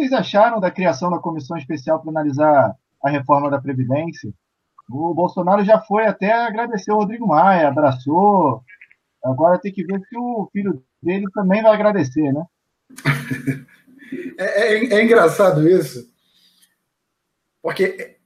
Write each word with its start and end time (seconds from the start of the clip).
vocês 0.00 0.12
acharam 0.14 0.58
da 0.58 0.70
criação 0.70 1.10
da 1.10 1.18
comissão 1.18 1.58
especial 1.58 2.00
para 2.00 2.10
analisar 2.10 2.74
a 3.04 3.10
reforma 3.10 3.50
da 3.50 3.60
Previdência? 3.60 4.32
O 4.88 5.12
Bolsonaro 5.12 5.62
já 5.62 5.78
foi 5.78 6.06
até 6.06 6.32
agradecer 6.32 6.90
o 6.90 6.96
Rodrigo 6.96 7.26
Maia, 7.26 7.68
abraçou. 7.68 8.64
Agora 9.22 9.58
tem 9.58 9.70
que 9.70 9.84
ver 9.84 10.00
se 10.08 10.16
o 10.16 10.48
filho 10.52 10.82
dele 11.02 11.26
também 11.34 11.62
vai 11.62 11.72
agradecer, 11.72 12.32
né? 12.32 12.44
É, 14.36 14.74
é, 14.74 14.94
é 14.94 15.04
engraçado 15.04 15.68
isso, 15.68 16.12
porque 17.62 18.16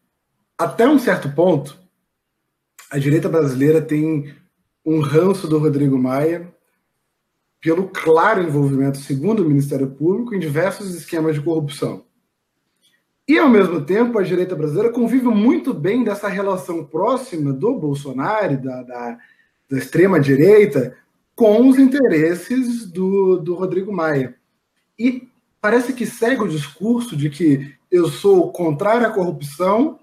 até 0.57 0.89
um 0.89 0.99
certo 0.99 1.29
ponto, 1.31 1.79
a 2.91 2.99
direita 2.99 3.29
brasileira 3.29 3.83
tem 3.83 4.35
um 4.83 5.01
ranço 5.03 5.47
do 5.47 5.59
Rodrigo 5.59 5.99
Maia 5.99 6.51
pelo 7.65 7.89
claro 7.89 8.43
envolvimento, 8.43 8.99
segundo 8.99 9.43
o 9.43 9.49
Ministério 9.49 9.91
Público, 9.91 10.35
em 10.35 10.39
diversos 10.39 10.95
esquemas 10.95 11.35
de 11.35 11.41
corrupção. 11.41 12.05
E, 13.27 13.39
ao 13.39 13.49
mesmo 13.49 13.81
tempo, 13.87 14.19
a 14.19 14.23
direita 14.23 14.55
brasileira 14.55 14.93
convive 14.93 15.29
muito 15.29 15.73
bem 15.73 16.05
dessa 16.05 16.29
relação 16.29 16.85
próxima 16.85 17.55
do 17.55 17.75
Bolsonaro, 17.79 18.63
da, 18.63 18.83
da, 18.83 19.19
da 19.71 19.79
extrema-direita, 19.79 20.95
com 21.35 21.67
os 21.67 21.79
interesses 21.79 22.85
do, 22.85 23.39
do 23.39 23.55
Rodrigo 23.55 23.91
Maia. 23.91 24.37
E 24.99 25.27
parece 25.59 25.95
que 25.95 26.05
segue 26.05 26.43
o 26.43 26.49
discurso 26.49 27.17
de 27.17 27.31
que 27.31 27.75
eu 27.91 28.09
sou 28.09 28.53
contrário 28.53 29.07
à 29.07 29.11
corrupção, 29.11 29.99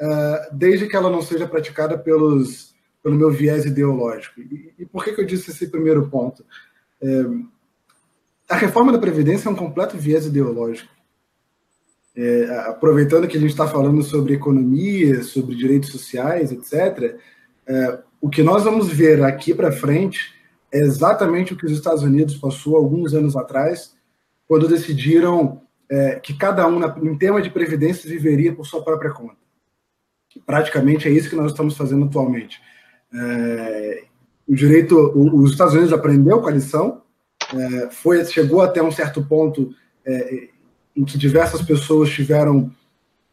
uh, 0.00 0.56
desde 0.56 0.88
que 0.88 0.96
ela 0.96 1.10
não 1.10 1.20
seja 1.20 1.46
praticada 1.46 1.98
pelos, 1.98 2.74
pelo 3.02 3.16
meu 3.16 3.30
viés 3.30 3.66
ideológico. 3.66 4.40
E, 4.40 4.72
e 4.78 4.86
por 4.86 5.04
que, 5.04 5.12
que 5.12 5.20
eu 5.20 5.26
disse 5.26 5.50
esse 5.50 5.68
primeiro 5.68 6.08
ponto? 6.08 6.42
É, 7.02 7.24
a 8.48 8.56
reforma 8.56 8.92
da 8.92 8.98
Previdência 8.98 9.48
é 9.48 9.52
um 9.52 9.56
completo 9.56 9.96
viés 9.96 10.26
ideológico. 10.26 10.94
É, 12.16 12.44
aproveitando 12.68 13.28
que 13.28 13.36
a 13.36 13.40
gente 13.40 13.50
está 13.50 13.66
falando 13.66 14.02
sobre 14.02 14.34
economia, 14.34 15.22
sobre 15.22 15.54
direitos 15.54 15.90
sociais, 15.90 16.50
etc., 16.50 17.18
é, 17.66 17.98
o 18.20 18.30
que 18.30 18.42
nós 18.42 18.64
vamos 18.64 18.88
ver 18.88 19.22
aqui 19.22 19.52
para 19.54 19.72
frente 19.72 20.34
é 20.72 20.78
exatamente 20.78 21.52
o 21.52 21.56
que 21.56 21.66
os 21.66 21.72
Estados 21.72 22.02
Unidos 22.02 22.36
passou 22.36 22.76
alguns 22.76 23.12
anos 23.12 23.36
atrás, 23.36 23.94
quando 24.48 24.68
decidiram 24.68 25.60
é, 25.88 26.18
que 26.20 26.34
cada 26.34 26.66
um, 26.66 26.80
em 27.04 27.16
tema 27.18 27.42
de 27.42 27.50
previdência, 27.50 28.08
viveria 28.08 28.54
por 28.54 28.66
sua 28.66 28.82
própria 28.82 29.10
conta. 29.10 29.36
Praticamente 30.44 31.08
é 31.08 31.10
isso 31.10 31.30
que 31.30 31.36
nós 31.36 31.52
estamos 31.52 31.76
fazendo 31.76 32.06
atualmente. 32.06 32.60
É, 33.12 34.04
o 34.48 34.54
direito, 34.54 34.96
os 35.14 35.50
Estados 35.50 35.74
Unidos 35.74 35.92
aprendeu 35.92 36.40
com 36.40 36.48
a 36.48 36.52
lição, 36.52 37.02
é, 37.54 37.90
foi, 37.90 38.24
chegou 38.24 38.60
até 38.60 38.82
um 38.82 38.92
certo 38.92 39.22
ponto 39.24 39.74
é, 40.04 40.48
em 40.96 41.04
que 41.04 41.18
diversas 41.18 41.62
pessoas 41.62 42.10
tiveram 42.10 42.70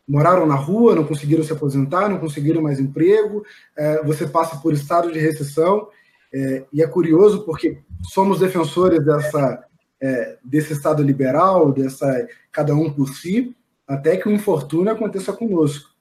moraram 0.07 0.45
na 0.45 0.55
rua, 0.55 0.95
não 0.95 1.05
conseguiram 1.05 1.43
se 1.43 1.53
aposentar, 1.53 2.09
não 2.09 2.19
conseguiram 2.19 2.61
mais 2.61 2.79
emprego, 2.79 3.43
é, 3.75 4.03
você 4.03 4.27
passa 4.27 4.57
por 4.57 4.73
estado 4.73 5.11
de 5.11 5.19
recessão, 5.19 5.87
é, 6.33 6.65
e 6.73 6.83
é 6.83 6.87
curioso 6.87 7.45
porque 7.45 7.79
somos 8.11 8.39
defensores 8.39 9.03
dessa, 9.05 9.63
é, 10.01 10.37
desse 10.43 10.73
estado 10.73 11.01
liberal, 11.01 11.71
dessa 11.71 12.27
cada 12.51 12.75
um 12.75 12.91
por 12.91 13.09
si, 13.09 13.55
até 13.87 14.17
que 14.17 14.27
o 14.27 14.31
infortúnio 14.31 14.91
aconteça 14.91 15.31
conosco. 15.31 15.92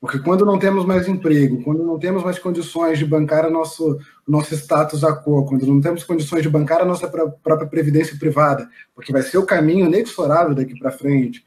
Porque 0.00 0.20
quando 0.20 0.44
não 0.44 0.58
temos 0.58 0.84
mais 0.86 1.08
emprego, 1.08 1.62
quando 1.64 1.84
não 1.84 1.98
temos 1.98 2.22
mais 2.22 2.38
condições 2.38 2.98
de 2.98 3.04
bancar 3.04 3.46
o 3.46 3.50
nosso, 3.50 3.98
nosso 4.26 4.54
status 4.54 5.02
a 5.02 5.12
cor, 5.12 5.44
quando 5.44 5.66
não 5.66 5.80
temos 5.80 6.04
condições 6.04 6.42
de 6.42 6.48
bancar 6.48 6.80
a 6.80 6.84
nossa 6.84 7.08
própria 7.08 7.66
previdência 7.66 8.16
privada, 8.16 8.70
porque 8.94 9.12
vai 9.12 9.22
ser 9.22 9.38
o 9.38 9.46
caminho 9.46 9.86
inexorável 9.86 10.54
daqui 10.54 10.78
para 10.78 10.92
frente, 10.92 11.44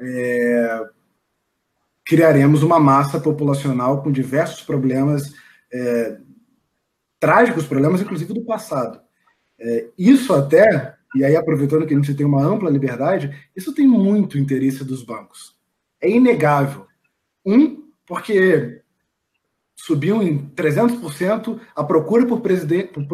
é, 0.00 0.86
criaremos 2.06 2.62
uma 2.62 2.78
massa 2.78 3.18
populacional 3.18 4.00
com 4.00 4.12
diversos 4.12 4.62
problemas, 4.62 5.34
é, 5.72 6.18
trágicos 7.18 7.66
problemas, 7.66 8.00
inclusive 8.00 8.32
do 8.32 8.44
passado. 8.44 9.00
É, 9.58 9.88
isso 9.98 10.32
até, 10.32 10.94
e 11.16 11.24
aí 11.24 11.34
aproveitando 11.34 11.84
que 11.84 11.94
a 11.94 11.96
gente 11.96 12.14
tem 12.14 12.24
uma 12.24 12.44
ampla 12.44 12.70
liberdade, 12.70 13.36
isso 13.56 13.74
tem 13.74 13.88
muito 13.88 14.38
interesse 14.38 14.84
dos 14.84 15.02
bancos. 15.02 15.58
É 16.00 16.08
inegável. 16.08 16.86
Um, 17.44 17.87
porque 18.08 18.80
subiu 19.76 20.22
em 20.22 20.48
300% 20.56 21.60
a 21.76 21.84
procura 21.84 22.26
por, 22.26 22.40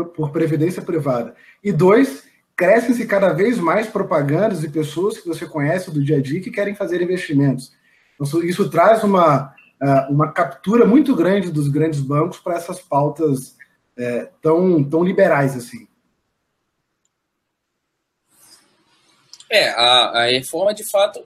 por, 0.06 0.30
previdência 0.30 0.80
privada. 0.80 1.34
E 1.62 1.72
dois, 1.72 2.24
crescem-se 2.56 3.06
cada 3.06 3.32
vez 3.32 3.58
mais 3.58 3.88
propagandas 3.88 4.62
e 4.62 4.70
pessoas 4.70 5.18
que 5.18 5.28
você 5.28 5.44
conhece 5.44 5.90
do 5.90 6.02
dia 6.02 6.18
a 6.18 6.22
dia 6.22 6.40
que 6.40 6.50
querem 6.50 6.74
fazer 6.74 7.02
investimentos. 7.02 7.72
Então, 8.14 8.42
isso 8.42 8.70
traz 8.70 9.02
uma, 9.02 9.52
uma 10.08 10.32
captura 10.32 10.86
muito 10.86 11.14
grande 11.14 11.50
dos 11.50 11.68
grandes 11.68 12.00
bancos 12.00 12.38
para 12.38 12.54
essas 12.54 12.80
pautas 12.80 13.56
é, 13.96 14.30
tão, 14.40 14.82
tão 14.84 15.02
liberais 15.02 15.56
assim. 15.56 15.88
É, 19.50 19.68
a, 19.70 20.22
a 20.22 20.26
reforma 20.26 20.72
de 20.72 20.88
fato 20.88 21.24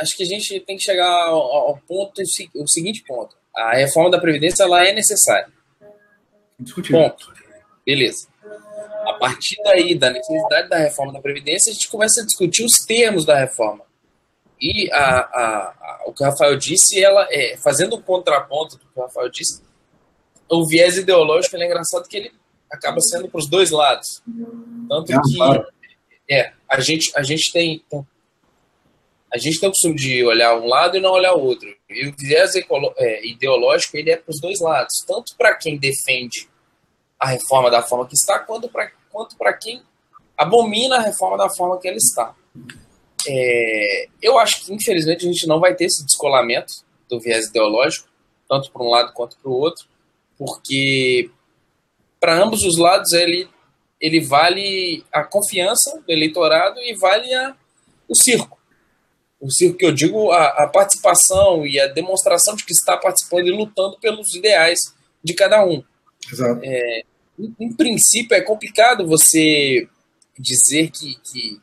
acho 0.00 0.16
que 0.16 0.22
a 0.22 0.26
gente 0.26 0.60
tem 0.60 0.76
que 0.76 0.82
chegar 0.82 1.08
ao, 1.08 1.40
ao 1.40 1.78
ponto, 1.86 2.22
o 2.54 2.68
seguinte 2.68 3.02
ponto. 3.06 3.36
A 3.54 3.76
reforma 3.76 4.10
da 4.10 4.20
Previdência 4.20 4.64
ela 4.64 4.86
é 4.86 4.92
necessária. 4.92 5.48
Discutível. 6.58 7.02
Ponto. 7.02 7.32
Beleza. 7.84 8.28
A 9.06 9.14
partir 9.14 9.56
daí, 9.62 9.94
da 9.94 10.10
necessidade 10.10 10.68
da 10.68 10.78
reforma 10.78 11.12
da 11.12 11.20
Previdência, 11.20 11.70
a 11.70 11.74
gente 11.74 11.88
começa 11.88 12.22
a 12.22 12.24
discutir 12.24 12.64
os 12.64 12.84
termos 12.86 13.24
da 13.24 13.38
reforma. 13.38 13.84
E 14.60 14.90
a, 14.92 15.18
a, 15.18 15.68
a, 15.68 16.04
o 16.06 16.12
que 16.12 16.22
o 16.22 16.26
Rafael 16.26 16.56
disse, 16.56 17.02
ela 17.02 17.26
é, 17.30 17.56
fazendo 17.58 17.96
um 17.96 18.02
contraponto 18.02 18.78
do 18.78 18.86
que 18.86 18.98
o 18.98 19.02
Rafael 19.02 19.28
disse, 19.28 19.62
o 20.48 20.66
viés 20.66 20.96
ideológico 20.96 21.56
é 21.56 21.64
engraçado 21.64 22.08
que 22.08 22.16
ele 22.16 22.32
acaba 22.70 23.00
sendo 23.00 23.28
para 23.28 23.38
os 23.38 23.48
dois 23.48 23.70
lados. 23.70 24.22
Tanto 24.88 25.06
que 25.06 26.32
é, 26.32 26.52
a, 26.68 26.80
gente, 26.80 27.12
a 27.14 27.22
gente 27.22 27.52
tem, 27.52 27.84
tem 27.90 28.06
a 29.34 29.38
gente 29.38 29.58
tem 29.58 29.68
o 29.68 29.72
costume 29.72 29.96
de 29.96 30.24
olhar 30.24 30.56
um 30.56 30.68
lado 30.68 30.96
e 30.96 31.00
não 31.00 31.10
olhar 31.10 31.34
o 31.34 31.42
outro. 31.42 31.68
E 31.90 32.06
o 32.06 32.14
viés 32.16 32.52
é, 32.54 33.26
ideológico 33.26 33.96
ele 33.96 34.12
é 34.12 34.16
para 34.16 34.30
os 34.30 34.40
dois 34.40 34.60
lados, 34.60 34.94
tanto 35.08 35.34
para 35.36 35.56
quem 35.56 35.76
defende 35.76 36.48
a 37.18 37.26
reforma 37.26 37.68
da 37.68 37.82
forma 37.82 38.06
que 38.06 38.14
está, 38.14 38.38
quanto 38.38 38.68
para 38.68 38.92
quanto 39.10 39.36
quem 39.60 39.82
abomina 40.38 40.98
a 40.98 41.00
reforma 41.00 41.36
da 41.36 41.50
forma 41.50 41.80
que 41.80 41.88
ela 41.88 41.96
está. 41.96 42.32
É, 43.26 44.08
eu 44.22 44.38
acho 44.38 44.64
que, 44.64 44.72
infelizmente, 44.72 45.26
a 45.26 45.32
gente 45.32 45.48
não 45.48 45.58
vai 45.58 45.74
ter 45.74 45.86
esse 45.86 46.04
descolamento 46.04 46.72
do 47.10 47.18
viés 47.18 47.48
ideológico, 47.48 48.08
tanto 48.48 48.70
para 48.70 48.82
um 48.84 48.88
lado 48.88 49.12
quanto 49.14 49.36
para 49.38 49.50
o 49.50 49.54
outro, 49.54 49.84
porque 50.38 51.28
para 52.20 52.40
ambos 52.40 52.62
os 52.62 52.78
lados 52.78 53.12
ele, 53.12 53.48
ele 54.00 54.20
vale 54.20 55.04
a 55.10 55.24
confiança 55.24 56.00
do 56.06 56.12
eleitorado 56.12 56.78
e 56.80 56.94
vale 56.94 57.34
a, 57.34 57.56
o 58.08 58.14
circo 58.14 58.58
o 59.44 59.50
circo 59.50 59.76
que 59.76 59.84
eu 59.84 59.92
digo, 59.92 60.30
a, 60.30 60.64
a, 60.64 60.68
participação 60.68 61.66
e 61.66 61.78
a 61.78 61.86
demonstração 61.86 62.56
de 62.56 62.64
que 62.64 62.72
está 62.72 62.96
participando 62.96 63.46
e 63.46 63.50
lutando 63.50 63.98
pelos 64.00 64.34
ideais 64.34 64.78
de 65.22 65.34
cada 65.34 65.62
um. 65.62 65.84
Exato. 66.32 66.60
É, 66.64 67.02
em, 67.38 67.54
em, 67.60 67.72
princípio, 67.74 68.34
é 68.34 68.40
complicado 68.40 69.06
você 69.06 69.86
dizer 70.38 70.90
que, 70.90 71.16
que, 71.16 71.60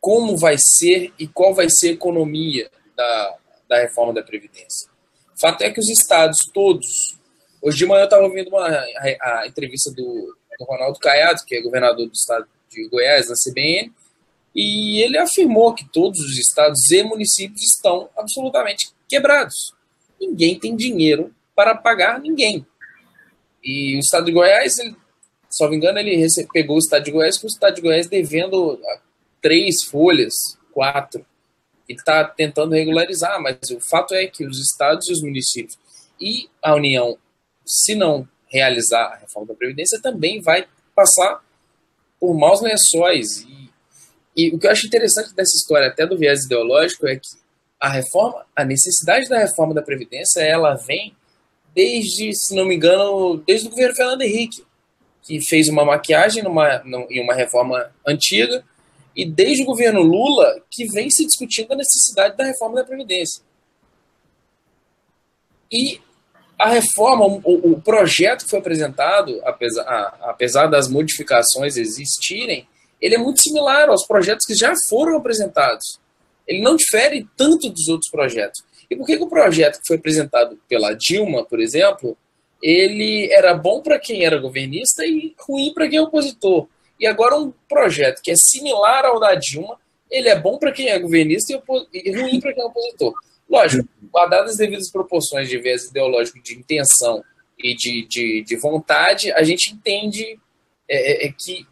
como 0.00 0.34
vai 0.38 0.56
ser 0.58 1.12
e 1.18 1.28
qual 1.28 1.54
vai 1.54 1.66
ser 1.68 1.90
a 1.90 1.92
economia 1.92 2.70
da, 2.96 3.36
da 3.68 3.80
reforma 3.82 4.14
da 4.14 4.22
Previdência. 4.22 4.88
Fato 5.38 5.60
é 5.60 5.70
que 5.70 5.80
os 5.80 5.90
estados 5.90 6.38
todos. 6.54 7.18
Hoje 7.60 7.76
de 7.76 7.86
manhã 7.86 8.00
eu 8.00 8.04
estava 8.04 8.22
ouvindo 8.22 8.48
uma, 8.48 8.66
a, 8.66 9.40
a 9.42 9.46
entrevista 9.46 9.90
do, 9.90 10.34
do 10.58 10.64
Ronaldo 10.64 10.98
Caiado, 10.98 11.44
que 11.46 11.54
é 11.54 11.60
governador 11.60 12.06
do 12.06 12.14
estado 12.14 12.48
de 12.70 12.88
Goiás, 12.88 13.28
na 13.28 13.34
CBN, 13.34 13.92
e 14.54 15.02
ele 15.02 15.18
afirmou 15.18 15.74
que 15.74 15.88
todos 15.88 16.18
os 16.20 16.38
estados 16.38 16.90
e 16.90 17.02
municípios 17.02 17.62
estão 17.62 18.08
absolutamente 18.16 18.90
quebrados. 19.08 19.72
Ninguém 20.20 20.58
tem 20.58 20.76
dinheiro 20.76 21.34
para 21.54 21.74
pagar 21.74 22.20
ninguém. 22.20 22.66
E 23.62 23.96
o 23.96 24.00
estado 24.00 24.26
de 24.26 24.32
Goiás, 24.32 24.78
ele, 24.78 24.96
não 25.60 25.70
me 25.70 25.76
engano, 25.76 25.98
ele 25.98 26.26
pegou 26.52 26.76
o 26.76 26.80
estado 26.80 27.04
de 27.04 27.10
Goiás 27.10 27.38
com 27.38 27.46
o 27.46 27.50
estado 27.50 27.74
de 27.74 27.82
Goiás 27.82 28.08
devendo 28.08 28.80
três 29.40 29.84
folhas, 29.84 30.34
quatro. 30.72 31.24
Ele 31.88 31.98
está 31.98 32.24
tentando 32.24 32.74
regularizar, 32.74 33.40
mas 33.42 33.58
o 33.70 33.80
fato 33.80 34.14
é 34.14 34.26
que 34.26 34.46
os 34.46 34.58
estados 34.58 35.08
e 35.08 35.12
os 35.12 35.22
municípios 35.22 35.78
e 36.20 36.48
a 36.62 36.74
União, 36.74 37.16
se 37.64 37.94
não 37.94 38.28
realizar 38.46 39.06
a 39.06 39.16
reforma 39.16 39.48
da 39.48 39.54
Previdência, 39.54 40.00
também 40.00 40.40
vai 40.40 40.66
passar 40.94 41.42
por 42.18 42.34
maus 42.34 42.60
lençóis. 42.60 43.42
E 43.42 43.59
e 44.48 44.54
o 44.54 44.58
que 44.58 44.66
eu 44.66 44.70
acho 44.70 44.86
interessante 44.86 45.34
dessa 45.34 45.56
história, 45.56 45.88
até 45.88 46.06
do 46.06 46.16
viés 46.16 46.44
ideológico, 46.44 47.06
é 47.06 47.16
que 47.16 47.28
a 47.78 47.88
reforma, 47.88 48.44
a 48.54 48.64
necessidade 48.64 49.28
da 49.28 49.38
reforma 49.38 49.74
da 49.74 49.82
Previdência, 49.82 50.40
ela 50.40 50.74
vem 50.74 51.16
desde, 51.74 52.34
se 52.34 52.54
não 52.54 52.66
me 52.66 52.76
engano, 52.76 53.38
desde 53.46 53.66
o 53.66 53.70
governo 53.70 53.94
Fernando 53.94 54.22
Henrique, 54.22 54.64
que 55.22 55.40
fez 55.40 55.68
uma 55.68 55.84
maquiagem 55.84 56.42
numa, 56.42 56.82
em 57.08 57.22
uma 57.22 57.34
reforma 57.34 57.90
antiga 58.06 58.64
e 59.14 59.24
desde 59.24 59.62
o 59.62 59.66
governo 59.66 60.02
Lula 60.02 60.62
que 60.70 60.86
vem 60.86 61.10
se 61.10 61.24
discutindo 61.26 61.72
a 61.72 61.76
necessidade 61.76 62.36
da 62.36 62.44
reforma 62.44 62.76
da 62.76 62.84
Previdência. 62.84 63.42
E 65.70 66.00
a 66.58 66.68
reforma, 66.68 67.24
o, 67.24 67.72
o 67.72 67.80
projeto 67.80 68.44
que 68.44 68.50
foi 68.50 68.58
apresentado, 68.58 69.40
apesar, 69.44 70.18
apesar 70.22 70.66
das 70.66 70.88
modificações 70.88 71.76
existirem, 71.76 72.68
ele 73.00 73.14
é 73.14 73.18
muito 73.18 73.40
similar 73.40 73.88
aos 73.88 74.06
projetos 74.06 74.46
que 74.46 74.54
já 74.54 74.74
foram 74.88 75.16
apresentados. 75.16 75.98
Ele 76.46 76.60
não 76.60 76.76
difere 76.76 77.26
tanto 77.36 77.70
dos 77.70 77.88
outros 77.88 78.10
projetos. 78.10 78.62
E 78.90 78.96
por 78.96 79.06
que, 79.06 79.16
que 79.16 79.22
o 79.22 79.28
projeto 79.28 79.80
que 79.80 79.86
foi 79.86 79.96
apresentado 79.96 80.58
pela 80.68 80.92
Dilma, 80.92 81.44
por 81.44 81.60
exemplo, 81.60 82.16
ele 82.62 83.32
era 83.32 83.54
bom 83.54 83.80
para 83.80 83.98
quem 83.98 84.24
era 84.24 84.36
governista 84.36 85.04
e 85.06 85.34
ruim 85.38 85.72
para 85.72 85.88
quem 85.88 85.98
é 85.98 86.02
opositor? 86.02 86.66
E 86.98 87.06
agora 87.06 87.36
um 87.36 87.52
projeto 87.68 88.20
que 88.20 88.30
é 88.30 88.34
similar 88.36 89.06
ao 89.06 89.18
da 89.18 89.34
Dilma, 89.34 89.78
ele 90.10 90.28
é 90.28 90.38
bom 90.38 90.58
para 90.58 90.72
quem 90.72 90.88
é 90.88 90.98
governista 90.98 91.54
e, 91.54 92.12
ruim 92.12 92.40
para 92.40 92.52
quem 92.52 92.62
é 92.62 92.66
opositor. 92.66 93.14
Lógico, 93.48 93.88
guardadas 94.12 94.52
as 94.52 94.56
devidas 94.58 94.90
proporções 94.90 95.48
de 95.48 95.58
viés 95.58 95.84
ideológico 95.84 96.42
de 96.42 96.54
intenção 96.54 97.22
e 97.58 97.74
de, 97.74 98.06
de, 98.06 98.42
de 98.42 98.56
vontade, 98.56 99.32
a 99.32 99.42
gente 99.42 99.72
entende 99.72 100.38
é, 100.88 101.26
é, 101.26 101.26
é, 101.26 101.32
que 101.32 101.66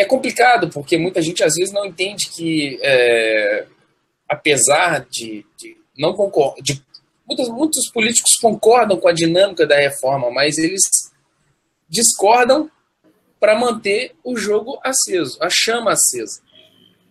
é 0.00 0.04
complicado, 0.06 0.70
porque 0.70 0.96
muita 0.96 1.20
gente 1.20 1.44
às 1.44 1.52
vezes 1.54 1.74
não 1.74 1.84
entende 1.84 2.30
que, 2.30 2.78
é, 2.80 3.66
apesar 4.26 5.06
de, 5.10 5.44
de 5.58 5.76
não 5.96 6.14
concordar, 6.14 6.56
muitos, 7.28 7.48
muitos 7.50 7.90
políticos 7.92 8.38
concordam 8.40 8.98
com 8.98 9.08
a 9.08 9.12
dinâmica 9.12 9.66
da 9.66 9.76
reforma, 9.76 10.30
mas 10.30 10.56
eles 10.56 10.80
discordam 11.86 12.70
para 13.38 13.58
manter 13.58 14.14
o 14.24 14.36
jogo 14.38 14.80
aceso, 14.82 15.36
a 15.38 15.48
chama 15.50 15.92
acesa. 15.92 16.40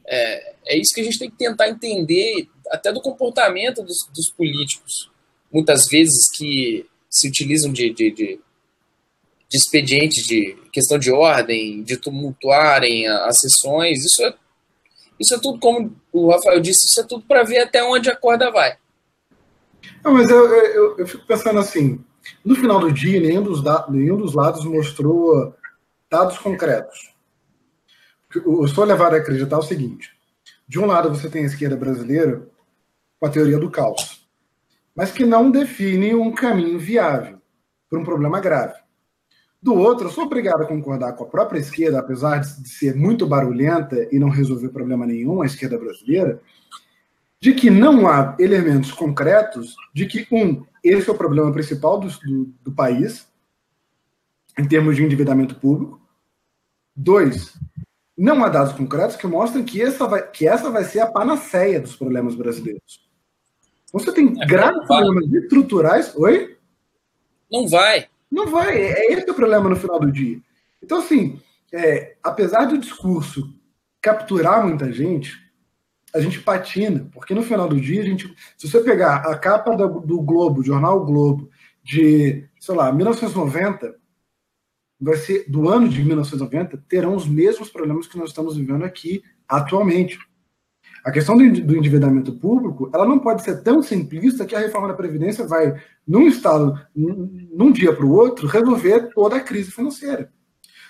É, 0.07 0.53
é 0.65 0.77
isso 0.77 0.93
que 0.95 1.01
a 1.01 1.03
gente 1.03 1.19
tem 1.19 1.29
que 1.29 1.37
tentar 1.37 1.69
entender, 1.69 2.47
até 2.71 2.91
do 2.91 3.01
comportamento 3.01 3.83
dos, 3.83 3.97
dos 4.15 4.31
políticos, 4.35 5.11
muitas 5.53 5.81
vezes 5.91 6.27
que 6.35 6.87
se 7.07 7.27
utilizam 7.27 7.71
de, 7.71 7.93
de, 7.93 8.11
de, 8.11 8.39
de 9.49 9.57
expedientes 9.57 10.25
de 10.25 10.55
questão 10.71 10.99
de 10.99 11.11
ordem, 11.11 11.81
de 11.81 11.97
tumultuarem 11.97 13.07
as 13.07 13.39
sessões. 13.39 14.05
Isso 14.05 14.23
é, 14.23 14.33
isso 15.19 15.33
é 15.33 15.39
tudo, 15.39 15.59
como 15.59 15.95
o 16.13 16.29
Rafael 16.29 16.59
disse, 16.59 16.85
isso 16.85 17.01
é 17.01 17.03
tudo 17.03 17.25
para 17.25 17.43
ver 17.43 17.59
até 17.59 17.83
onde 17.83 18.09
a 18.09 18.15
corda 18.15 18.51
vai. 18.51 18.77
Não, 20.03 20.13
mas 20.13 20.29
eu, 20.29 20.45
eu, 20.47 20.97
eu, 20.99 21.07
fico 21.07 21.25
pensando 21.25 21.59
assim: 21.59 22.03
no 22.45 22.55
final 22.55 22.79
do 22.79 22.91
dia, 22.91 23.19
nenhum 23.19 23.41
dos, 23.41 23.61
nenhum 23.89 24.17
dos 24.17 24.33
lados 24.33 24.63
mostrou 24.63 25.53
dados 26.09 26.37
concretos. 26.37 27.13
Eu 28.35 28.67
sou 28.67 28.83
levado 28.83 29.15
a 29.15 29.17
acreditar 29.17 29.57
o 29.57 29.63
seguinte: 29.63 30.11
de 30.67 30.79
um 30.79 30.85
lado 30.85 31.09
você 31.09 31.27
tem 31.27 31.43
a 31.43 31.47
esquerda 31.47 31.75
brasileira 31.75 32.47
com 33.19 33.25
a 33.25 33.29
teoria 33.29 33.57
do 33.57 33.71
caos, 33.71 34.27
mas 34.95 35.11
que 35.11 35.25
não 35.25 35.49
define 35.49 36.13
um 36.13 36.31
caminho 36.31 36.77
viável 36.77 37.41
para 37.89 37.99
um 37.99 38.05
problema 38.05 38.39
grave. 38.39 38.75
Do 39.61 39.73
outro, 39.75 40.07
eu 40.07 40.11
sou 40.11 40.23
obrigado 40.23 40.61
a 40.61 40.65
concordar 40.65 41.13
com 41.13 41.25
a 41.25 41.27
própria 41.27 41.59
esquerda, 41.59 41.99
apesar 41.99 42.39
de 42.39 42.69
ser 42.69 42.95
muito 42.95 43.27
barulhenta 43.27 44.07
e 44.11 44.17
não 44.17 44.29
resolver 44.29 44.69
problema 44.69 45.05
nenhum, 45.05 45.41
a 45.41 45.45
esquerda 45.45 45.77
brasileira, 45.77 46.41
de 47.41 47.53
que 47.53 47.69
não 47.69 48.07
há 48.07 48.35
elementos 48.39 48.91
concretos 48.91 49.75
de 49.93 50.05
que, 50.05 50.25
um, 50.31 50.65
esse 50.83 51.09
é 51.09 51.11
o 51.11 51.17
problema 51.17 51.51
principal 51.51 51.99
do, 51.99 52.07
do, 52.07 52.45
do 52.63 52.71
país, 52.71 53.27
em 54.57 54.67
termos 54.67 54.95
de 54.95 55.03
endividamento 55.03 55.55
público. 55.55 56.01
Dois, 56.95 57.57
não 58.17 58.43
há 58.43 58.49
dados 58.49 58.73
concretos 58.73 59.15
que 59.15 59.27
mostrem 59.27 59.63
que 59.63 59.81
essa 59.81 60.05
vai, 60.05 60.25
que 60.29 60.47
essa 60.47 60.69
vai 60.69 60.83
ser 60.83 60.99
a 60.99 61.07
panaceia 61.07 61.79
dos 61.79 61.95
problemas 61.95 62.35
brasileiros. 62.35 63.07
Você 63.91 64.11
tem 64.13 64.35
é, 64.41 64.45
graves 64.45 64.85
problemas 64.85 65.31
estruturais. 65.33 66.15
Oi? 66.15 66.57
Não 67.51 67.67
vai. 67.67 68.07
Não 68.31 68.47
vai. 68.47 68.77
É, 68.77 68.91
é 68.91 69.13
esse 69.13 69.29
o 69.29 69.33
problema 69.33 69.69
no 69.69 69.75
final 69.75 69.99
do 69.99 70.11
dia. 70.11 70.39
Então, 70.81 70.99
assim, 70.99 71.39
é, 71.73 72.15
apesar 72.23 72.65
do 72.65 72.77
discurso 72.77 73.53
capturar 74.01 74.65
muita 74.65 74.91
gente, 74.91 75.37
a 76.13 76.19
gente 76.19 76.41
patina, 76.41 77.09
porque 77.13 77.33
no 77.33 77.43
final 77.43 77.67
do 77.67 77.79
dia, 77.79 78.01
a 78.01 78.05
gente, 78.05 78.33
se 78.57 78.69
você 78.69 78.81
pegar 78.81 79.17
a 79.17 79.37
capa 79.37 79.75
do, 79.75 79.99
do 79.99 80.21
Globo, 80.21 80.63
jornal 80.63 81.05
Globo, 81.05 81.49
de, 81.83 82.47
sei 82.59 82.75
lá, 82.75 82.91
1990, 82.91 83.95
vai 84.99 85.15
ser 85.15 85.49
do 85.49 85.69
ano 85.69 85.87
de 85.87 86.03
1990, 86.03 86.83
terão 86.87 87.15
os 87.15 87.27
mesmos 87.27 87.69
problemas 87.69 88.07
que 88.07 88.17
nós 88.17 88.29
estamos 88.29 88.57
vivendo 88.57 88.83
aqui 88.83 89.23
atualmente. 89.47 90.19
A 91.03 91.11
questão 91.11 91.37
do 91.37 91.75
endividamento 91.75 92.33
público, 92.33 92.89
ela 92.93 93.05
não 93.05 93.19
pode 93.19 93.43
ser 93.43 93.61
tão 93.63 93.81
simplista 93.81 94.45
que 94.45 94.55
a 94.55 94.59
reforma 94.59 94.87
da 94.87 94.93
Previdência 94.93 95.47
vai, 95.47 95.73
num 96.07 96.27
estado, 96.27 96.79
num 96.95 97.71
dia 97.71 97.93
para 97.93 98.05
o 98.05 98.11
outro, 98.11 98.47
resolver 98.47 99.11
toda 99.13 99.37
a 99.37 99.41
crise 99.41 99.71
financeira. 99.71 100.31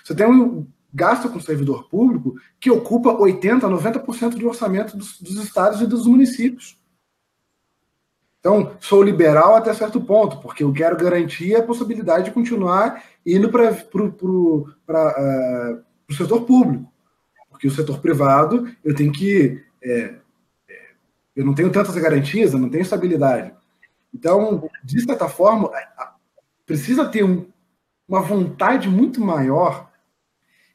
Você 0.04 0.14
tem 0.14 0.26
um 0.26 0.66
gasto 0.92 1.28
com 1.28 1.40
servidor 1.40 1.88
público 1.88 2.34
que 2.58 2.70
ocupa 2.70 3.14
80%, 3.14 3.60
90% 3.60 4.30
do 4.30 4.48
orçamento 4.48 4.96
dos, 4.96 5.20
dos 5.20 5.36
estados 5.42 5.80
e 5.80 5.86
dos 5.86 6.06
municípios. 6.06 6.80
Então, 8.40 8.74
sou 8.80 9.02
liberal 9.02 9.54
até 9.54 9.72
certo 9.74 10.00
ponto, 10.00 10.38
porque 10.38 10.64
eu 10.64 10.72
quero 10.72 10.96
garantir 10.96 11.54
a 11.54 11.62
possibilidade 11.62 12.24
de 12.24 12.30
continuar 12.30 13.04
indo 13.24 13.50
para 13.50 13.70
o 14.22 14.66
uh, 14.88 16.14
setor 16.14 16.46
público. 16.46 16.90
Porque 17.50 17.68
o 17.68 17.70
setor 17.70 18.00
privado, 18.00 18.66
eu 18.82 18.94
tenho 18.94 19.12
que. 19.12 19.62
É, 19.82 20.14
é, 20.68 20.90
eu 21.36 21.44
não 21.44 21.54
tenho 21.54 21.70
tantas 21.70 21.94
garantias, 21.96 22.52
eu 22.52 22.58
não 22.58 22.68
tenho 22.68 22.82
estabilidade. 22.82 23.52
Então, 24.14 24.68
de 24.82 25.02
certa 25.04 25.28
forma, 25.28 25.70
precisa 26.66 27.08
ter 27.08 27.24
um, 27.24 27.46
uma 28.08 28.20
vontade 28.20 28.88
muito 28.88 29.20
maior 29.20 29.90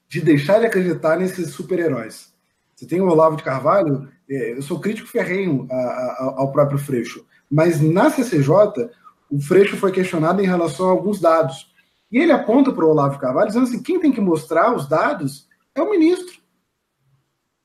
de 0.07 0.21
deixar 0.21 0.59
de 0.59 0.65
acreditar 0.65 1.17
nesses 1.17 1.49
super-heróis. 1.49 2.33
Você 2.75 2.85
tem 2.85 3.01
o 3.01 3.07
Olavo 3.09 3.37
de 3.37 3.43
Carvalho, 3.43 4.09
é, 4.29 4.51
eu 4.53 4.61
sou 4.61 4.79
crítico 4.79 5.07
ferrenho 5.07 5.67
ao 5.69 6.51
próprio 6.51 6.77
Freixo, 6.77 7.25
mas 7.49 7.81
na 7.81 8.09
CCJ, 8.09 8.89
o 9.29 9.39
Freixo 9.39 9.77
foi 9.77 9.91
questionado 9.91 10.41
em 10.41 10.45
relação 10.45 10.87
a 10.87 10.91
alguns 10.91 11.19
dados. 11.19 11.73
E 12.11 12.19
ele 12.19 12.31
aponta 12.31 12.71
para 12.71 12.85
o 12.85 12.89
Olavo 12.89 13.15
de 13.15 13.21
Carvalho 13.21 13.47
dizendo 13.47 13.63
assim: 13.63 13.81
quem 13.81 13.99
tem 13.99 14.11
que 14.11 14.21
mostrar 14.21 14.73
os 14.73 14.87
dados 14.87 15.47
é 15.73 15.81
o 15.81 15.89
ministro. 15.89 16.41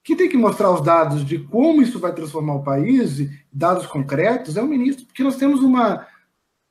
Quem 0.02 0.16
tem 0.16 0.28
que 0.28 0.36
mostrar 0.36 0.70
os 0.72 0.82
dados 0.82 1.24
de 1.24 1.38
como 1.38 1.82
isso 1.82 1.98
vai 1.98 2.14
transformar 2.14 2.54
o 2.54 2.64
país, 2.64 3.18
dados 3.52 3.86
concretos, 3.86 4.56
é 4.56 4.62
o 4.62 4.66
ministro, 4.66 5.06
porque 5.06 5.22
nós 5.22 5.36
temos 5.36 5.60
uma, 5.60 6.06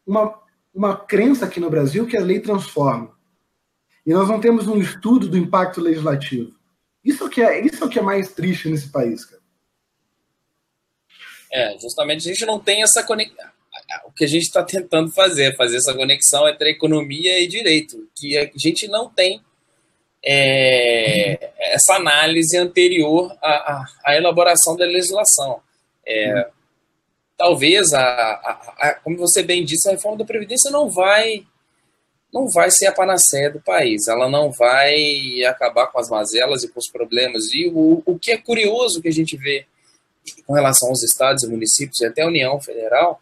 uma, 0.05 0.39
uma 0.73 0.97
crença 0.97 1.45
aqui 1.45 1.59
no 1.59 1.69
Brasil 1.69 2.07
que 2.07 2.17
a 2.17 2.21
lei 2.21 2.39
transforma. 2.39 3.17
E 4.05 4.11
nós 4.11 4.27
não 4.27 4.39
temos 4.39 4.67
um 4.67 4.79
estudo 4.79 5.27
do 5.27 5.37
impacto 5.37 5.79
legislativo. 5.79 6.57
Isso 7.03 7.25
é 7.25 7.29
que 7.29 7.41
é, 7.41 7.65
isso 7.65 7.83
é 7.83 7.87
o 7.87 7.89
que 7.89 7.99
é 7.99 8.01
mais 8.01 8.31
triste 8.33 8.69
nesse 8.69 8.89
país, 8.89 9.23
cara. 9.23 9.41
É, 11.51 11.77
justamente 11.79 12.29
a 12.29 12.33
gente 12.33 12.45
não 12.45 12.59
tem 12.59 12.83
essa 12.83 13.03
conexão. 13.03 13.49
O 14.05 14.11
que 14.11 14.23
a 14.23 14.27
gente 14.27 14.43
está 14.43 14.63
tentando 14.63 15.11
fazer, 15.11 15.55
fazer 15.55 15.77
essa 15.77 15.93
conexão 15.93 16.47
entre 16.47 16.71
economia 16.71 17.41
e 17.41 17.47
direito, 17.47 18.09
que 18.15 18.37
a 18.37 18.49
gente 18.55 18.87
não 18.87 19.09
tem 19.09 19.41
é, 20.23 21.51
essa 21.73 21.95
análise 21.95 22.57
anterior 22.57 23.35
à, 23.41 23.85
à, 24.05 24.15
elaboração 24.15 24.75
da 24.75 24.85
legislação. 24.85 25.61
É, 26.05 26.47
talvez, 27.37 27.93
a, 27.93 28.01
a, 28.01 28.75
a, 28.77 28.93
como 28.95 29.17
você 29.17 29.43
bem 29.43 29.63
disse, 29.63 29.87
a 29.87 29.91
reforma 29.91 30.17
da 30.17 30.25
Previdência 30.25 30.71
não 30.71 30.89
vai 30.89 31.45
não 32.31 32.47
vai 32.47 32.69
ser 32.69 32.85
a 32.85 32.91
panaceia 32.91 33.49
do 33.49 33.59
país, 33.59 34.07
ela 34.07 34.29
não 34.29 34.51
vai 34.51 35.43
acabar 35.45 35.87
com 35.87 35.99
as 35.99 36.09
mazelas 36.09 36.63
e 36.63 36.67
com 36.67 36.79
os 36.79 36.87
problemas. 36.87 37.51
E 37.51 37.67
o, 37.67 38.03
o 38.05 38.19
que 38.19 38.31
é 38.31 38.37
curioso 38.37 39.01
que 39.01 39.07
a 39.07 39.11
gente 39.11 39.35
vê 39.35 39.65
com 40.45 40.53
relação 40.53 40.89
aos 40.89 41.01
estados 41.01 41.43
e 41.43 41.47
municípios 41.47 41.99
e 42.01 42.05
até 42.05 42.21
a 42.21 42.27
União 42.27 42.61
Federal 42.61 43.19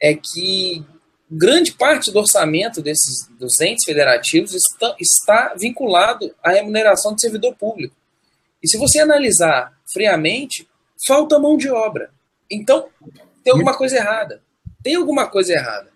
é 0.00 0.14
que 0.14 0.82
grande 1.30 1.72
parte 1.72 2.12
do 2.12 2.18
orçamento 2.18 2.82
desses 2.82 3.28
dos 3.38 3.60
entes 3.60 3.84
federativos 3.84 4.54
está, 4.54 4.96
está 5.00 5.54
vinculado 5.58 6.34
à 6.42 6.50
remuneração 6.50 7.14
de 7.14 7.20
servidor 7.20 7.54
público. 7.56 7.94
E 8.62 8.68
se 8.68 8.78
você 8.78 9.00
analisar 9.00 9.72
friamente, 9.92 10.68
falta 11.06 11.38
mão 11.38 11.56
de 11.56 11.70
obra. 11.70 12.10
Então, 12.50 12.88
tem 13.42 13.52
alguma 13.52 13.76
coisa 13.76 13.96
errada. 13.96 14.42
Tem 14.82 14.94
alguma 14.94 15.28
coisa 15.28 15.52
errada. 15.52 15.92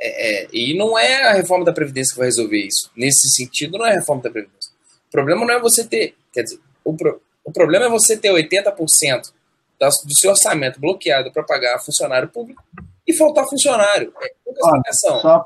É, 0.00 0.44
é, 0.44 0.48
e 0.52 0.76
não 0.76 0.98
é 0.98 1.24
a 1.24 1.32
reforma 1.32 1.64
da 1.64 1.72
Previdência 1.72 2.12
que 2.12 2.18
vai 2.18 2.28
resolver 2.28 2.58
isso. 2.58 2.90
Nesse 2.96 3.28
sentido, 3.34 3.78
não 3.78 3.86
é 3.86 3.90
a 3.90 3.94
reforma 3.94 4.22
da 4.22 4.30
Previdência. 4.30 4.72
O 5.08 5.10
problema 5.10 5.44
não 5.44 5.54
é 5.54 5.60
você 5.60 5.84
ter. 5.84 6.14
Quer 6.32 6.42
dizer, 6.42 6.60
o, 6.84 6.94
pro, 6.94 7.20
o 7.44 7.52
problema 7.52 7.86
é 7.86 7.88
você 7.88 8.16
ter 8.16 8.30
80% 8.30 9.32
do 9.80 10.18
seu 10.18 10.30
orçamento 10.30 10.80
bloqueado 10.80 11.32
para 11.32 11.42
pagar 11.42 11.78
funcionário 11.80 12.28
público 12.28 12.62
e 13.08 13.16
faltar 13.16 13.48
funcionário. 13.48 14.12
É 14.20 14.34
pouca 14.44 14.60
explicação. 14.60 15.20
Só... 15.20 15.44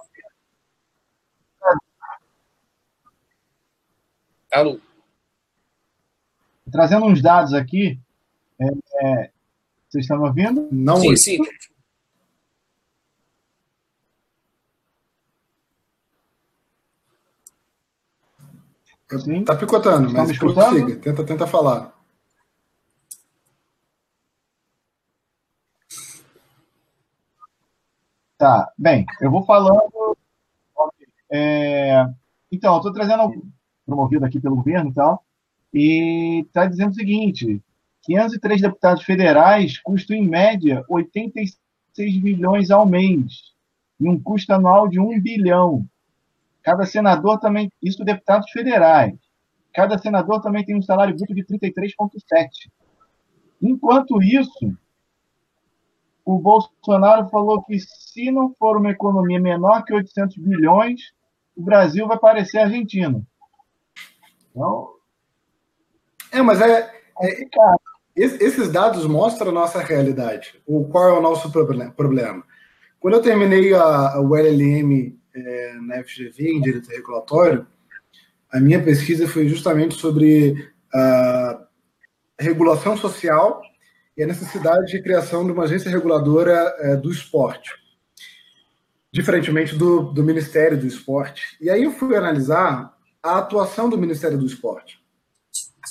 Alô? 4.52 4.78
trazendo 6.72 7.06
uns 7.06 7.22
dados 7.22 7.52
aqui. 7.52 8.00
É, 8.58 8.64
é, 8.64 9.30
vocês 9.88 10.04
estão 10.04 10.18
me 10.18 10.26
ouvindo? 10.26 10.66
Não, 10.72 10.96
sim, 10.96 11.16
sim. 11.16 11.38
Sim. 19.24 19.44
Tá 19.44 19.54
picotando, 19.54 20.10
mas 20.10 20.38
prossiga. 20.38 20.96
Tenta, 20.96 21.22
tenta 21.22 21.46
falar. 21.46 22.01
Tá, 28.42 28.72
bem, 28.76 29.06
eu 29.20 29.30
vou 29.30 29.44
falando. 29.44 30.18
É, 31.30 32.04
então, 32.50 32.72
eu 32.72 32.78
estou 32.78 32.92
trazendo, 32.92 33.40
promovido 33.86 34.24
aqui 34.24 34.40
pelo 34.40 34.56
governo 34.56 34.90
e 34.90 34.94
tal, 34.94 35.24
e 35.72 36.40
está 36.40 36.66
dizendo 36.66 36.90
o 36.90 36.94
seguinte: 36.94 37.62
503 38.02 38.62
deputados 38.62 39.04
federais 39.04 39.78
custam, 39.78 40.16
em 40.16 40.28
média, 40.28 40.84
86 40.88 42.20
milhões 42.20 42.72
ao 42.72 42.84
mês, 42.84 43.54
e 44.00 44.08
um 44.08 44.20
custo 44.20 44.52
anual 44.52 44.88
de 44.88 44.98
1 44.98 45.20
bilhão. 45.20 45.86
Cada 46.64 46.84
senador 46.84 47.38
também, 47.38 47.70
isso 47.80 48.04
deputados 48.04 48.50
federais. 48.50 49.14
Cada 49.72 49.96
senador 49.98 50.42
também 50.42 50.64
tem 50.64 50.76
um 50.76 50.82
salário 50.82 51.14
bruto 51.14 51.32
de 51.32 51.44
33,7. 51.44 52.72
Enquanto 53.62 54.20
isso, 54.20 54.76
o 56.34 56.38
Bolsonaro 56.38 57.28
falou 57.28 57.62
que 57.62 57.78
se 57.78 58.30
não 58.30 58.54
for 58.58 58.76
uma 58.76 58.90
economia 58.90 59.40
menor 59.40 59.84
que 59.84 59.92
800 59.92 60.36
bilhões, 60.36 61.00
o 61.56 61.62
Brasil 61.62 62.06
vai 62.06 62.18
parecer 62.18 62.58
Argentina. 62.58 63.22
Então, 64.50 64.88
é, 66.32 66.40
mas 66.40 66.60
é, 66.60 66.90
é 67.20 67.48
esses 68.14 68.70
dados 68.70 69.06
mostram 69.06 69.50
a 69.50 69.54
nossa 69.54 69.80
realidade. 69.80 70.60
O 70.66 70.84
qual 70.84 71.08
é 71.08 71.12
o 71.12 71.22
nosso 71.22 71.50
problema? 71.50 72.44
Quando 73.00 73.14
eu 73.14 73.22
terminei 73.22 73.74
a, 73.74 74.20
o 74.20 74.36
LLM 74.36 75.18
é, 75.34 75.74
na 75.80 76.02
FGV 76.02 76.56
em 76.56 76.60
direito 76.60 76.88
regulatório, 76.88 77.66
a 78.50 78.60
minha 78.60 78.82
pesquisa 78.82 79.26
foi 79.26 79.48
justamente 79.48 79.94
sobre 79.94 80.70
a 80.94 81.66
regulação 82.38 82.96
social 82.96 83.62
e 84.16 84.22
a 84.22 84.26
necessidade 84.26 84.92
de 84.92 85.02
criação 85.02 85.44
de 85.44 85.52
uma 85.52 85.64
agência 85.64 85.90
reguladora 85.90 86.74
é, 86.78 86.96
do 86.96 87.10
esporte, 87.10 87.70
diferentemente 89.12 89.74
do, 89.74 90.02
do 90.02 90.22
Ministério 90.22 90.78
do 90.78 90.86
Esporte. 90.86 91.56
E 91.60 91.70
aí 91.70 91.82
eu 91.82 91.92
fui 91.92 92.14
analisar 92.16 92.96
a 93.22 93.38
atuação 93.38 93.88
do 93.88 93.98
Ministério 93.98 94.38
do 94.38 94.46
Esporte. 94.46 95.00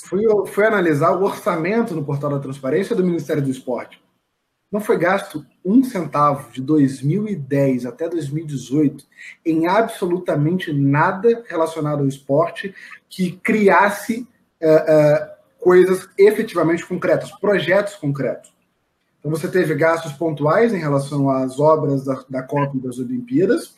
Fui, 0.04 0.22
fui 0.46 0.64
analisar 0.64 1.12
o 1.12 1.24
orçamento 1.24 1.94
no 1.94 2.04
portal 2.04 2.30
da 2.30 2.38
transparência 2.38 2.96
do 2.96 3.04
Ministério 3.04 3.42
do 3.42 3.50
Esporte. 3.50 4.02
Não 4.70 4.80
foi 4.80 4.96
gasto 4.96 5.44
um 5.62 5.84
centavo 5.84 6.50
de 6.50 6.62
2010 6.62 7.84
até 7.84 8.08
2018 8.08 9.04
em 9.44 9.66
absolutamente 9.66 10.72
nada 10.72 11.44
relacionado 11.46 12.00
ao 12.00 12.08
esporte 12.08 12.74
que 13.06 13.32
criasse 13.32 14.26
uh, 14.62 15.31
coisas 15.62 16.08
efetivamente 16.18 16.84
concretas, 16.84 17.30
projetos 17.38 17.94
concretos. 17.94 18.52
Então, 19.18 19.30
você 19.30 19.46
teve 19.46 19.72
gastos 19.76 20.12
pontuais 20.12 20.74
em 20.74 20.78
relação 20.78 21.30
às 21.30 21.60
obras 21.60 22.04
da, 22.04 22.20
da 22.28 22.42
Copa 22.42 22.76
das 22.78 22.98
Olimpíadas, 22.98 23.76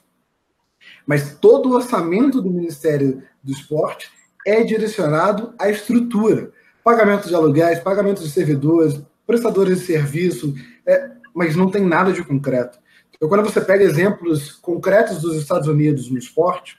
mas 1.07 1.35
todo 1.35 1.69
o 1.69 1.75
orçamento 1.75 2.41
do 2.41 2.51
Ministério 2.51 3.23
do 3.43 3.53
Esporte 3.53 4.11
é 4.47 4.63
direcionado 4.63 5.55
à 5.59 5.69
estrutura. 5.69 6.51
Pagamento 6.83 7.29
de 7.29 7.35
aluguéis, 7.35 7.79
pagamento 7.79 8.23
de 8.23 8.31
servidores, 8.31 9.01
prestadores 9.27 9.81
de 9.81 9.87
serviço, 9.87 10.55
é, 10.87 11.11
mas 11.35 11.55
não 11.55 11.71
tem 11.71 11.85
nada 11.85 12.13
de 12.15 12.25
concreto. 12.25 12.79
Então, 13.15 13.29
quando 13.29 13.45
você 13.45 13.61
pega 13.61 13.85
exemplos 13.85 14.53
concretos 14.53 15.21
dos 15.21 15.37
Estados 15.37 15.69
Unidos 15.69 16.11
no 16.11 16.17
esporte, 16.17 16.79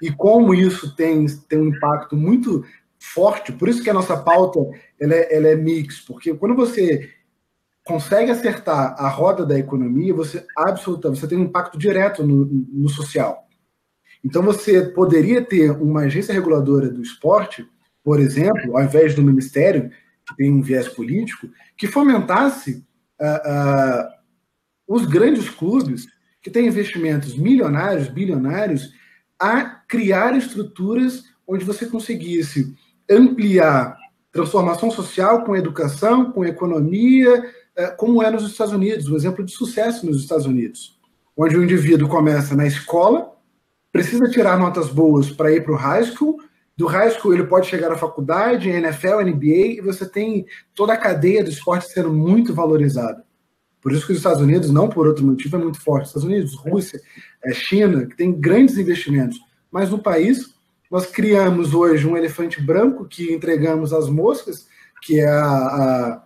e 0.00 0.10
como 0.10 0.52
isso 0.52 0.96
tem, 0.96 1.26
tem 1.48 1.60
um 1.60 1.68
impacto 1.68 2.16
muito 2.16 2.64
forte, 3.02 3.52
por 3.52 3.68
isso 3.68 3.82
que 3.82 3.90
a 3.90 3.94
nossa 3.94 4.16
pauta 4.16 4.60
ela 5.00 5.14
é, 5.14 5.36
ela 5.36 5.48
é 5.48 5.56
mix, 5.56 6.00
porque 6.00 6.32
quando 6.34 6.54
você 6.54 7.10
consegue 7.84 8.30
acertar 8.30 8.94
a 8.96 9.08
roda 9.08 9.44
da 9.44 9.58
economia, 9.58 10.14
você 10.14 10.46
absolutamente 10.56 11.20
você 11.20 11.26
tem 11.26 11.38
um 11.38 11.44
impacto 11.44 11.76
direto 11.76 12.24
no, 12.24 12.44
no 12.44 12.88
social. 12.88 13.48
Então 14.24 14.40
você 14.40 14.82
poderia 14.82 15.44
ter 15.44 15.70
uma 15.72 16.02
agência 16.02 16.32
reguladora 16.32 16.88
do 16.88 17.02
esporte, 17.02 17.68
por 18.04 18.20
exemplo, 18.20 18.76
ao 18.76 18.84
invés 18.84 19.16
do 19.16 19.22
ministério 19.22 19.90
que 20.24 20.36
tem 20.36 20.52
um 20.52 20.62
viés 20.62 20.88
político, 20.88 21.48
que 21.76 21.88
fomentasse 21.88 22.84
uh, 23.20 23.24
uh, 23.24 24.08
os 24.86 25.04
grandes 25.06 25.50
clubes 25.50 26.06
que 26.40 26.50
têm 26.50 26.68
investimentos 26.68 27.36
milionários, 27.36 28.08
bilionários, 28.08 28.92
a 29.38 29.64
criar 29.64 30.36
estruturas 30.36 31.24
onde 31.46 31.64
você 31.64 31.86
conseguisse 31.86 32.76
ampliar 33.10 33.96
transformação 34.30 34.90
social 34.90 35.44
com 35.44 35.56
educação, 35.56 36.32
com 36.32 36.44
economia, 36.44 37.44
uh, 37.78 37.96
como 37.96 38.22
é 38.22 38.30
nos 38.30 38.50
Estados 38.50 38.72
Unidos, 38.72 39.08
um 39.08 39.16
exemplo 39.16 39.44
de 39.44 39.52
sucesso 39.52 40.06
nos 40.06 40.22
Estados 40.22 40.46
Unidos, 40.46 40.98
onde 41.36 41.56
o 41.56 41.62
indivíduo 41.62 42.08
começa 42.08 42.56
na 42.56 42.66
escola, 42.66 43.30
precisa 43.92 44.28
tirar 44.30 44.58
notas 44.58 44.88
boas 44.88 45.30
para 45.30 45.52
ir 45.52 45.62
para 45.62 45.72
o 45.72 45.76
high 45.76 46.04
school, 46.04 46.38
do 46.74 46.86
high 46.86 47.10
school 47.10 47.34
ele 47.34 47.44
pode 47.44 47.68
chegar 47.68 47.92
à 47.92 47.96
faculdade, 47.96 48.70
NFL, 48.70 49.20
NBA, 49.20 49.76
e 49.76 49.80
você 49.82 50.08
tem 50.08 50.46
toda 50.74 50.94
a 50.94 50.96
cadeia 50.96 51.44
do 51.44 51.50
esporte 51.50 51.92
sendo 51.92 52.12
muito 52.12 52.54
valorizada. 52.54 53.22
Por 53.82 53.92
isso 53.92 54.06
que 54.06 54.12
os 54.12 54.18
Estados 54.18 54.40
Unidos, 54.40 54.70
não 54.70 54.88
por 54.88 55.06
outro 55.06 55.26
motivo, 55.26 55.56
é 55.56 55.58
muito 55.58 55.80
forte. 55.80 56.06
Estados 56.06 56.26
Unidos, 56.26 56.54
Rússia, 56.54 57.00
é, 57.44 57.52
China, 57.52 58.06
que 58.06 58.16
tem 58.16 58.32
grandes 58.32 58.78
investimentos. 58.78 59.38
Mas 59.70 59.90
no 59.90 59.98
país, 59.98 60.54
nós 60.92 61.06
criamos 61.06 61.72
hoje 61.72 62.06
um 62.06 62.18
elefante 62.18 62.60
branco 62.60 63.06
que 63.06 63.32
entregamos 63.32 63.94
às 63.94 64.10
moscas, 64.10 64.68
que 65.00 65.18
é 65.18 65.26
a, 65.26 65.46
a, 65.46 66.22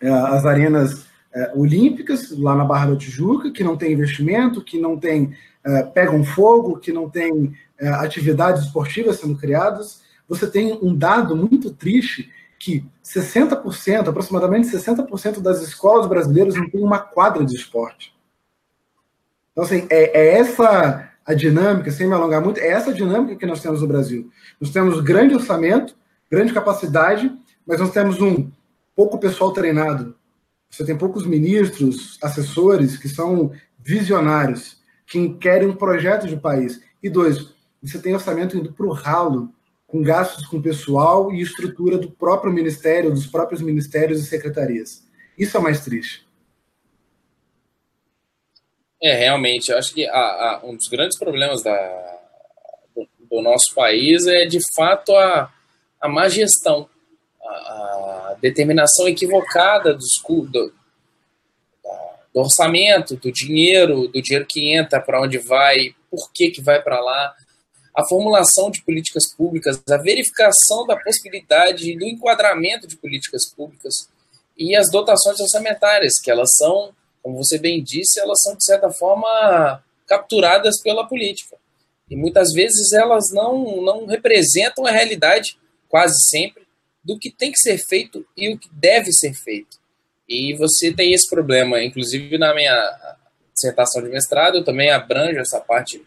é 0.00 0.08
as 0.08 0.46
arenas 0.46 1.08
é, 1.34 1.52
olímpicas, 1.56 2.30
lá 2.38 2.54
na 2.54 2.64
Barra 2.64 2.92
da 2.92 2.96
Tijuca, 2.96 3.50
que 3.50 3.64
não 3.64 3.76
tem 3.76 3.92
investimento, 3.92 4.62
que 4.62 4.78
não 4.78 4.96
tem 4.96 5.36
é, 5.64 5.82
pegam 5.82 6.24
fogo, 6.24 6.78
que 6.78 6.92
não 6.92 7.10
tem 7.10 7.52
é, 7.76 7.88
atividades 7.88 8.66
esportivas 8.66 9.18
sendo 9.18 9.36
criadas. 9.36 10.00
Você 10.28 10.46
tem 10.48 10.78
um 10.80 10.94
dado 10.94 11.34
muito 11.34 11.74
triste 11.74 12.30
que 12.56 12.84
60%, 13.04 14.06
aproximadamente 14.06 14.68
60% 14.68 15.40
das 15.40 15.60
escolas 15.60 16.06
brasileiras 16.06 16.54
não 16.54 16.70
tem 16.70 16.84
uma 16.84 17.00
quadra 17.00 17.44
de 17.44 17.56
esporte. 17.56 18.14
Então, 19.50 19.64
assim, 19.64 19.88
é, 19.90 20.16
é, 20.16 20.38
essa 20.38 21.10
a 21.28 21.34
dinâmica, 21.34 21.90
sem 21.90 22.06
me 22.06 22.14
alongar 22.14 22.42
muito, 22.42 22.58
é 22.58 22.68
essa 22.68 22.90
dinâmica 22.90 23.36
que 23.36 23.44
nós 23.44 23.60
temos 23.60 23.82
no 23.82 23.86
Brasil. 23.86 24.30
Nós 24.58 24.70
temos 24.70 24.98
grande 25.02 25.34
orçamento, 25.34 25.94
grande 26.30 26.54
capacidade, 26.54 27.30
mas 27.66 27.78
nós 27.78 27.90
temos 27.90 28.18
um 28.18 28.50
pouco 28.96 29.18
pessoal 29.18 29.52
treinado. 29.52 30.16
Você 30.70 30.86
tem 30.86 30.96
poucos 30.96 31.26
ministros, 31.26 32.18
assessores 32.22 32.96
que 32.96 33.10
são 33.10 33.52
visionários 33.78 34.78
que 35.06 35.34
querem 35.34 35.68
um 35.68 35.76
projeto 35.76 36.26
de 36.26 36.34
país. 36.34 36.80
E 37.02 37.10
dois, 37.10 37.54
você 37.82 37.98
tem 37.98 38.14
orçamento 38.14 38.56
indo 38.56 38.72
para 38.72 38.86
o 38.86 38.92
ralo, 38.92 39.50
com 39.86 40.00
gastos 40.00 40.46
com 40.46 40.62
pessoal 40.62 41.30
e 41.30 41.42
estrutura 41.42 41.98
do 41.98 42.10
próprio 42.10 42.50
ministério, 42.50 43.10
dos 43.10 43.26
próprios 43.26 43.60
ministérios 43.60 44.18
e 44.18 44.26
secretarias. 44.26 45.06
Isso 45.38 45.58
é 45.58 45.60
mais 45.60 45.84
triste. 45.84 46.26
É, 49.00 49.14
realmente, 49.14 49.70
eu 49.70 49.78
acho 49.78 49.94
que 49.94 50.06
a, 50.06 50.18
a, 50.18 50.60
um 50.64 50.74
dos 50.74 50.88
grandes 50.88 51.16
problemas 51.16 51.62
da, 51.62 52.18
do, 52.94 53.08
do, 53.30 53.42
nosso 53.42 53.72
país 53.74 54.26
é, 54.26 54.44
de 54.44 54.58
fato, 54.74 55.14
a, 55.14 55.52
a 56.00 56.08
má 56.08 56.28
gestão, 56.28 56.88
a, 57.40 57.46
a 58.30 58.36
determinação 58.40 59.06
equivocada 59.06 59.94
dos, 59.94 60.20
do, 60.26 60.72
do 62.34 62.40
orçamento, 62.40 63.16
do 63.16 63.30
dinheiro, 63.30 64.08
do 64.08 64.20
dinheiro 64.20 64.46
que 64.48 64.72
entra, 64.72 65.00
para 65.00 65.22
onde 65.22 65.38
vai, 65.38 65.94
por 66.10 66.32
que, 66.32 66.50
que 66.50 66.60
vai 66.60 66.82
para 66.82 67.00
lá, 67.00 67.34
a 67.98 68.04
formulação 68.06 68.70
de 68.70 68.82
políticas 68.82 69.24
públicas, 69.36 69.82
a 69.88 69.96
verificação 69.96 70.86
da 70.86 70.96
possibilidade 70.96 71.96
do 71.96 72.04
enquadramento 72.04 72.86
de 72.86 72.96
políticas 72.96 73.42
públicas 73.56 73.94
e 74.56 74.76
as 74.76 74.90
dotações 74.90 75.38
orçamentárias, 75.40 76.14
que 76.22 76.30
elas 76.30 76.48
são, 76.56 76.92
como 77.28 77.44
você 77.44 77.58
bem 77.58 77.84
disse, 77.84 78.18
elas 78.18 78.40
são 78.40 78.56
de 78.56 78.64
certa 78.64 78.88
forma 78.88 79.84
capturadas 80.06 80.80
pela 80.80 81.06
política. 81.06 81.58
E 82.08 82.16
muitas 82.16 82.54
vezes 82.54 82.90
elas 82.94 83.26
não, 83.34 83.82
não 83.82 84.06
representam 84.06 84.86
a 84.86 84.90
realidade, 84.90 85.58
quase 85.90 86.14
sempre, 86.30 86.66
do 87.04 87.18
que 87.18 87.30
tem 87.30 87.52
que 87.52 87.58
ser 87.58 87.76
feito 87.76 88.24
e 88.34 88.48
o 88.48 88.58
que 88.58 88.70
deve 88.72 89.12
ser 89.12 89.34
feito. 89.34 89.76
E 90.26 90.54
você 90.54 90.90
tem 90.90 91.12
esse 91.12 91.28
problema, 91.28 91.82
inclusive 91.82 92.38
na 92.38 92.54
minha 92.54 93.18
dissertação 93.52 94.02
de 94.02 94.08
mestrado, 94.08 94.56
eu 94.56 94.64
também 94.64 94.90
abranjo 94.90 95.38
essa 95.38 95.60
parte 95.60 96.02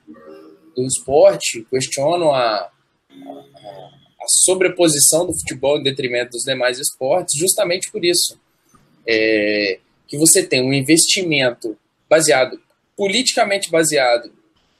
do 0.75 0.87
esporte, 0.87 1.67
questiono 1.69 2.31
a, 2.31 2.41
a, 2.41 2.71
a 3.11 4.25
sobreposição 4.27 5.27
do 5.27 5.33
futebol 5.33 5.77
em 5.77 5.83
detrimento 5.83 6.31
dos 6.31 6.43
demais 6.43 6.79
esportes, 6.79 7.37
justamente 7.37 7.91
por 7.91 8.03
isso. 8.03 8.39
É, 9.05 9.79
que 10.11 10.17
você 10.17 10.43
tem 10.43 10.61
um 10.61 10.73
investimento 10.73 11.77
baseado, 12.09 12.59
politicamente 12.97 13.71
baseado 13.71 14.29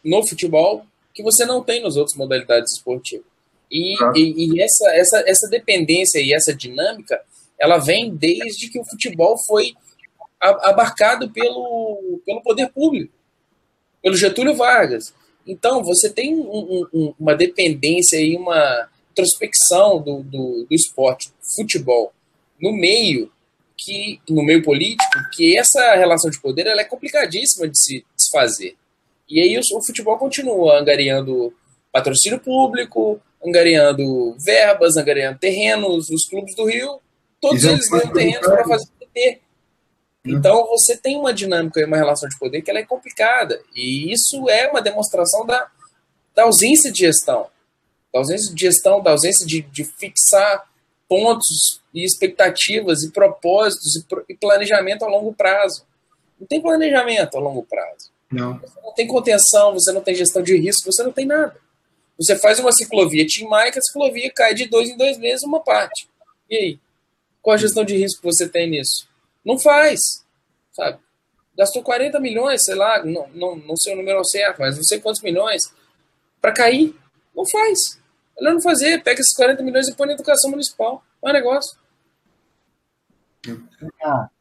no 0.03 0.27
futebol, 0.27 0.85
que 1.13 1.23
você 1.23 1.45
não 1.45 1.63
tem 1.63 1.81
nas 1.81 1.95
outras 1.95 2.17
modalidades 2.17 2.73
esportivas. 2.73 3.25
E, 3.71 3.95
ah. 4.03 4.11
e, 4.13 4.57
e, 4.57 4.61
essa, 4.61 4.91
essa, 4.93 5.23
essa 5.25 5.47
dependência 5.49 6.19
e 6.19 6.33
essa 6.33 6.53
dinâmica, 6.53 7.17
ela 7.57 7.77
vem 7.77 8.13
desde 8.13 8.69
que 8.69 8.77
o 8.77 8.83
futebol 8.83 9.37
foi 9.47 9.73
abarcado 10.37 11.29
pelo, 11.29 12.19
pelo 12.25 12.41
poder 12.41 12.69
público, 12.73 13.13
pelo 14.03 14.17
Getúlio 14.17 14.53
Vargas. 14.53 15.13
Então, 15.47 15.81
você 15.81 16.09
tem 16.09 16.35
um, 16.35 16.85
um, 16.93 17.13
uma 17.17 17.35
dependência 17.35 18.17
e 18.17 18.35
uma 18.35 18.89
introspecção 19.11 20.01
do, 20.01 20.23
do, 20.23 20.65
do 20.65 20.75
esporte, 20.75 21.31
futebol, 21.55 22.11
no 22.61 22.73
meio 22.73 23.31
que 23.83 24.21
no 24.29 24.43
meio 24.43 24.61
político 24.63 25.19
que 25.33 25.57
essa 25.57 25.95
relação 25.95 26.29
de 26.29 26.39
poder 26.39 26.67
ela 26.67 26.81
é 26.81 26.85
complicadíssima 26.85 27.67
de 27.67 27.77
se 27.77 28.05
desfazer. 28.15 28.75
E 29.27 29.41
aí 29.41 29.57
o, 29.57 29.77
o 29.77 29.83
futebol 29.83 30.17
continua 30.17 30.79
angariando 30.79 31.53
patrocínio 31.91 32.39
público, 32.39 33.19
angariando 33.43 34.35
verbas, 34.37 34.95
angariando 34.95 35.39
terrenos, 35.39 36.09
os 36.09 36.27
clubes 36.29 36.55
do 36.55 36.65
Rio, 36.65 36.99
todos 37.41 37.63
eles 37.63 37.89
ganham 37.89 38.13
terrenos 38.13 38.47
para 38.47 38.67
fazer 38.67 38.87
PT. 38.99 39.41
Então 40.23 40.67
você 40.67 40.95
tem 40.95 41.17
uma 41.17 41.33
dinâmica 41.33 41.79
e 41.79 41.85
uma 41.85 41.97
relação 41.97 42.29
de 42.29 42.37
poder 42.37 42.61
que 42.61 42.69
ela 42.69 42.79
é 42.79 42.85
complicada. 42.85 43.59
E 43.75 44.13
isso 44.13 44.47
é 44.47 44.69
uma 44.69 44.81
demonstração 44.81 45.45
da, 45.45 45.67
da 46.35 46.43
ausência 46.43 46.91
de 46.91 46.99
gestão. 46.99 47.47
Da 48.13 48.19
ausência 48.19 48.53
de 48.53 48.61
gestão, 48.61 49.01
da 49.01 49.11
ausência 49.11 49.45
de, 49.47 49.63
de 49.63 49.83
fixar 49.83 50.69
pontos 51.09 51.80
e 51.93 52.03
expectativas 52.03 53.03
e 53.03 53.11
propósitos 53.11 53.95
e, 53.95 54.05
e, 54.29 54.35
planejamento 54.35 55.03
a 55.03 55.07
longo 55.07 55.33
prazo. 55.33 55.85
Não 56.39 56.47
tem 56.47 56.61
planejamento 56.61 57.37
a 57.37 57.39
longo 57.39 57.63
prazo. 57.63 58.11
Não. 58.31 58.57
Você 58.59 58.81
não 58.81 58.93
tem 58.93 59.07
contenção, 59.07 59.73
você 59.73 59.91
não 59.91 60.01
tem 60.01 60.15
gestão 60.15 60.41
de 60.41 60.55
risco, 60.57 60.91
você 60.91 61.03
não 61.03 61.11
tem 61.11 61.25
nada. 61.25 61.55
Você 62.17 62.37
faz 62.37 62.59
uma 62.59 62.71
ciclovia 62.71 63.25
Tim 63.25 63.47
Maia, 63.47 63.71
que 63.71 63.79
a 63.79 63.81
ciclovia 63.81 64.31
cai 64.33 64.53
de 64.53 64.67
dois 64.67 64.89
em 64.89 64.97
dois 64.97 65.17
meses 65.17 65.43
uma 65.43 65.59
parte. 65.59 66.07
E 66.49 66.55
aí? 66.55 66.79
Qual 67.41 67.55
a 67.55 67.57
gestão 67.57 67.83
de 67.83 67.97
risco 67.97 68.21
que 68.21 68.27
você 68.27 68.47
tem 68.47 68.69
nisso? 68.69 69.07
Não 69.43 69.59
faz, 69.59 69.99
sabe? 70.71 70.99
Gastou 71.57 71.83
40 71.83 72.19
milhões, 72.19 72.63
sei 72.63 72.75
lá, 72.75 73.03
não, 73.03 73.27
não, 73.33 73.55
não 73.55 73.75
sei 73.75 73.93
o 73.93 73.97
número 73.97 74.23
certo, 74.23 74.59
mas 74.59 74.77
não 74.77 74.83
sei 74.83 74.99
quantos 74.99 75.21
milhões, 75.21 75.61
para 76.39 76.53
cair. 76.53 76.95
Não 77.35 77.43
faz. 77.49 77.99
Melhor 78.37 78.53
não 78.53 78.61
fazer, 78.61 79.03
pega 79.03 79.19
esses 79.19 79.35
40 79.35 79.61
milhões 79.63 79.87
e 79.87 79.95
põe 79.95 80.07
na 80.07 80.13
educação 80.13 80.49
municipal. 80.49 81.03
Não 81.21 81.29
é 81.29 81.33
negócio. 81.33 81.77
Ah, 84.03 84.31